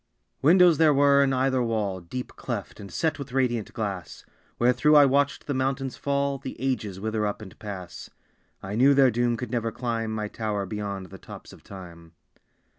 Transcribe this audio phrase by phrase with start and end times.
[0.41, 4.25] Windows there were in either wall, Deep cleft, and set with radiant glass,
[4.57, 8.09] Wherethrough I watched the mountains fall, The ages wither up and pass.
[8.63, 12.13] I knew their doom could never climb My tower beyond the tops of Time.